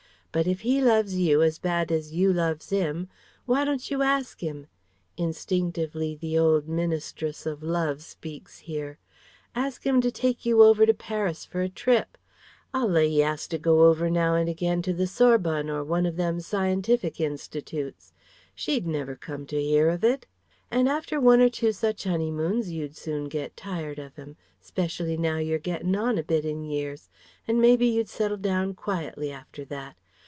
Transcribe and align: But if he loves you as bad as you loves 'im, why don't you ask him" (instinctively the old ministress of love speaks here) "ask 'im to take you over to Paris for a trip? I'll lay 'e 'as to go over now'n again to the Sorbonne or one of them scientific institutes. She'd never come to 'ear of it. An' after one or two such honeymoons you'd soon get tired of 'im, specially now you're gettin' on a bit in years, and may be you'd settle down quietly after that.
But 0.33 0.47
if 0.47 0.61
he 0.61 0.79
loves 0.81 1.17
you 1.19 1.41
as 1.41 1.59
bad 1.59 1.91
as 1.91 2.13
you 2.13 2.31
loves 2.31 2.71
'im, 2.71 3.09
why 3.45 3.65
don't 3.65 3.91
you 3.91 4.01
ask 4.01 4.39
him" 4.39 4.67
(instinctively 5.17 6.15
the 6.15 6.39
old 6.39 6.69
ministress 6.69 7.45
of 7.45 7.61
love 7.61 8.01
speaks 8.01 8.59
here) 8.59 8.97
"ask 9.53 9.85
'im 9.85 9.99
to 9.99 10.09
take 10.09 10.45
you 10.45 10.63
over 10.63 10.85
to 10.85 10.93
Paris 10.93 11.43
for 11.43 11.59
a 11.61 11.67
trip? 11.67 12.17
I'll 12.73 12.87
lay 12.87 13.09
'e 13.09 13.21
'as 13.21 13.45
to 13.49 13.57
go 13.57 13.81
over 13.83 14.09
now'n 14.09 14.47
again 14.47 14.81
to 14.83 14.93
the 14.93 15.05
Sorbonne 15.05 15.69
or 15.69 15.83
one 15.83 16.05
of 16.05 16.15
them 16.15 16.39
scientific 16.39 17.19
institutes. 17.19 18.13
She'd 18.55 18.87
never 18.87 19.17
come 19.17 19.45
to 19.47 19.57
'ear 19.57 19.89
of 19.89 20.01
it. 20.01 20.27
An' 20.71 20.87
after 20.87 21.19
one 21.19 21.41
or 21.41 21.49
two 21.49 21.73
such 21.73 22.05
honeymoons 22.05 22.71
you'd 22.71 22.95
soon 22.95 23.25
get 23.25 23.57
tired 23.57 23.99
of 23.99 24.17
'im, 24.17 24.37
specially 24.61 25.17
now 25.17 25.39
you're 25.39 25.59
gettin' 25.59 25.97
on 25.97 26.17
a 26.17 26.23
bit 26.23 26.45
in 26.45 26.63
years, 26.63 27.09
and 27.49 27.59
may 27.59 27.75
be 27.75 27.85
you'd 27.87 28.07
settle 28.07 28.37
down 28.37 28.73
quietly 28.73 29.29
after 29.29 29.65
that. 29.65 29.97